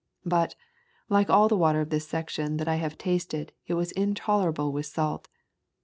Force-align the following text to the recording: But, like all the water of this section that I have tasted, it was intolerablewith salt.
But, 0.25 0.55
like 1.09 1.29
all 1.29 1.47
the 1.47 1.55
water 1.55 1.79
of 1.79 1.91
this 1.91 2.07
section 2.07 2.57
that 2.57 2.67
I 2.67 2.77
have 2.77 2.97
tasted, 2.97 3.53
it 3.67 3.75
was 3.75 3.93
intolerablewith 3.93 4.85
salt. 4.91 5.27